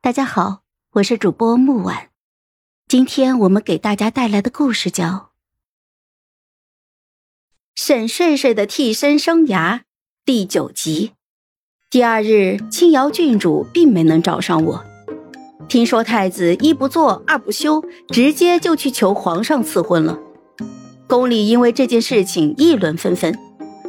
[0.00, 0.60] 大家好，
[0.92, 2.10] 我是主播木婉，
[2.86, 5.04] 今天我们给大家带来的故事叫
[7.74, 9.78] 《沈睡睡的替身生涯》
[10.24, 11.14] 第九集。
[11.90, 14.84] 第二日，青瑶郡主并没能找上我。
[15.68, 20.16] 听说太子一不做二不休，直接就去求皇上赐婚了。
[21.08, 23.36] 宫里因为这件事情议论纷纷。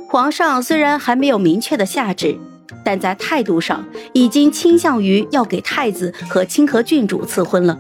[0.09, 2.39] 皇上虽然还没有明确的下旨。
[2.83, 7.79] 但在态度上已经倾向于要给太子和清河郡主赐婚了，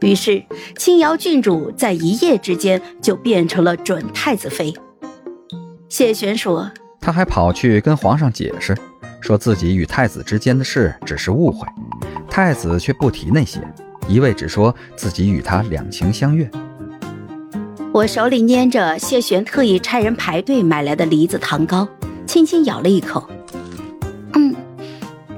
[0.00, 0.42] 于是
[0.76, 4.74] 青瑶郡主在一夜之间就变成了准太子妃。
[5.88, 6.70] 谢玄说，
[7.00, 8.76] 他还跑去跟皇上解释，
[9.20, 11.66] 说自己与太子之间的事只是误会，
[12.30, 13.60] 太子却不提那些，
[14.06, 16.48] 一味只说自己与他两情相悦。
[17.92, 21.88] 我手里捏着谢玄特意差人排队买来的梨子糖糕，
[22.24, 23.28] 轻轻咬了一口。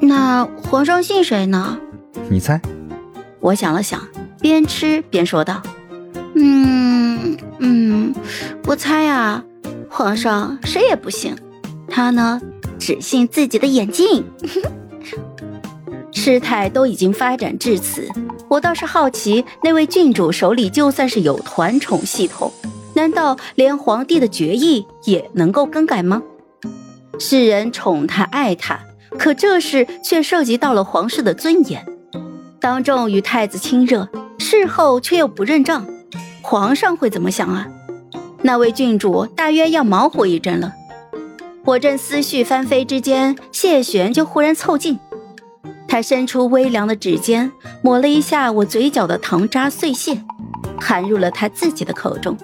[0.04, 1.78] 那皇上信谁呢？
[2.28, 2.60] 你猜。
[3.38, 4.00] 我想了想，
[4.40, 5.62] 边吃边说道
[6.34, 8.12] ：“嗯嗯，
[8.66, 9.44] 我猜啊，
[9.88, 11.36] 皇上谁也不信，
[11.88, 12.40] 他呢
[12.80, 14.24] 只信自己的眼睛。
[16.10, 18.08] ”事态都已经发展至此，
[18.48, 22.52] 我倒是好奇，那位郡主手里就算是有团宠系统，
[22.94, 26.20] 难道连皇帝的决议也能够更改吗？
[27.20, 28.80] 世人宠他爱他。
[29.18, 31.84] 可这事却涉及到了皇室的尊严，
[32.60, 35.86] 当众与太子亲热，事后却又不认账，
[36.42, 37.68] 皇上会怎么想啊？
[38.42, 40.72] 那位郡主大约要忙活一阵了。
[41.64, 44.98] 我正思绪翻飞之间，谢玄就忽然凑近，
[45.86, 50.20] 他伸出微凉的指尖，抹了一下我嘴角的糖渣碎屑，
[50.80, 52.36] 含入了他自己的口中，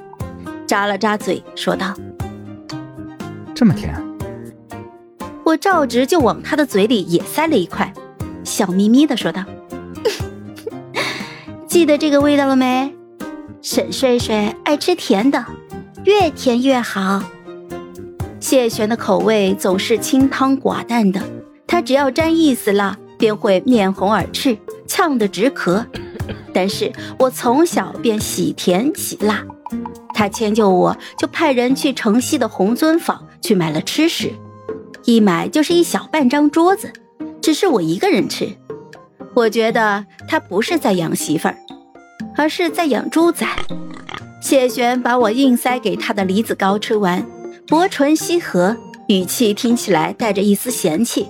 [0.69, 1.93] 咂了咂嘴，说道
[3.53, 3.93] ：“这么甜。”
[5.49, 7.91] 我照直就往他的嘴里也塞了一块，
[8.45, 9.43] 笑眯眯的说道
[11.67, 12.95] ：“记得这个味道了没？
[13.63, 15.43] 沈睡睡爱吃甜的，
[16.05, 17.23] 越甜越好。
[18.39, 21.23] 谢玄的口味总是清汤寡淡的，
[21.67, 25.83] 他只要沾一丝辣，便会面红耳赤，呛得直咳。
[26.53, 29.43] 但是我从小便喜甜喜辣，
[30.13, 34.31] 他迁就我，就派人去城西的红尊坊去买了吃食。”
[35.09, 36.93] 一买就是一小半张桌子，
[37.41, 38.47] 只是我一个人吃。
[39.33, 41.57] 我觉得他不是在养媳妇儿，
[42.37, 43.47] 而是在养猪仔。
[44.43, 47.27] 谢玄把我硬塞给他的梨子糕吃完，
[47.67, 48.77] 薄唇翕合，
[49.09, 51.27] 语气听起来带着一丝嫌弃，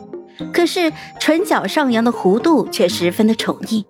[0.53, 3.85] 可是唇角上扬的弧度却十分的宠溺。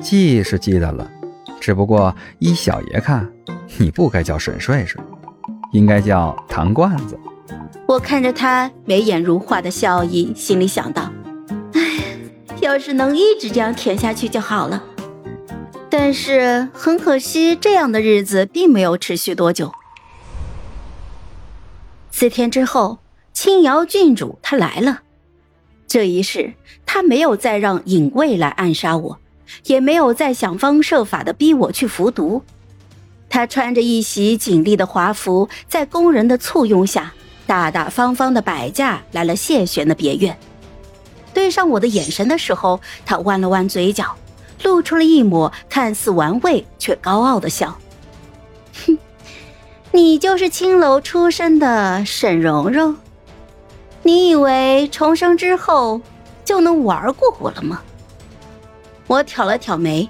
[0.00, 1.10] 记是记得了，
[1.58, 3.28] 只不过依小爷看，
[3.78, 5.02] 你不该叫沈帅帅，
[5.72, 7.18] 应该叫糖罐子。
[7.86, 11.10] 我看着他眉眼如画的笑意，心里想到
[11.74, 11.80] ：“哎，
[12.60, 14.82] 要是能一直这样甜下去就好了。”
[15.88, 19.72] 但是很可惜，这样的日子并没有持续多久。
[22.10, 22.98] 四天之后，
[23.32, 25.02] 青瑶郡主她来了。
[25.86, 29.18] 这一世，她没有再让影卫来暗杀我，
[29.66, 32.42] 也没有再想方设法的逼我去服毒。
[33.28, 37.14] 她穿着一袭锦丽的华服，在宫人的簇拥下。
[37.46, 40.36] 大大方方的摆驾来了谢玄的别院，
[41.32, 44.16] 对上我的眼神的时候，他弯了弯嘴角，
[44.62, 47.78] 露出了一抹看似玩味却高傲的笑。
[48.86, 48.98] 哼，
[49.92, 52.96] 你就是青楼出身的沈蓉蓉？
[54.02, 56.00] 你以为重生之后
[56.44, 57.80] 就能玩过我了吗？
[59.06, 60.08] 我挑了挑眉，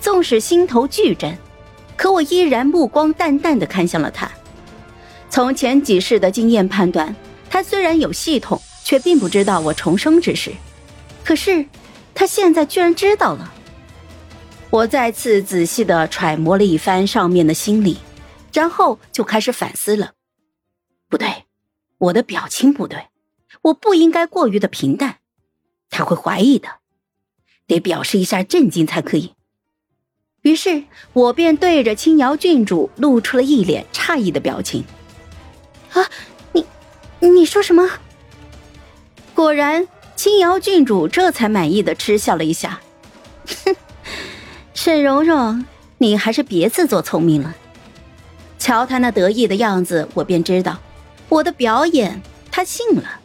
[0.00, 1.36] 纵使心头巨震，
[1.96, 4.30] 可我依然目光淡淡的看向了他。
[5.36, 7.14] 从前几世的经验判断，
[7.50, 10.50] 他虽然有系统，却并不知道我重生之事。
[11.22, 11.66] 可是，
[12.14, 13.52] 他现在居然知道了。
[14.70, 17.98] 我再次仔细的揣摩了一番上面的心理，
[18.50, 20.12] 然后就开始反思了。
[21.10, 21.44] 不对，
[21.98, 23.08] 我的表情不对，
[23.60, 25.16] 我不应该过于的平淡，
[25.90, 26.66] 他会怀疑的，
[27.66, 29.34] 得表示一下震惊才可以。
[30.40, 34.82] 于是我便对着青瑶郡主露出了一脸诧异的表情。
[37.46, 37.88] 说什么？
[39.34, 42.80] 果然，青瑶郡主这才满意的嗤笑了一下。
[43.64, 43.76] 哼，
[44.74, 45.64] 沈蓉蓉，
[45.98, 47.54] 你还是别自作聪明了。
[48.58, 50.78] 瞧他那得意的样子，我便知道，
[51.28, 52.20] 我的表演
[52.50, 53.20] 他信了。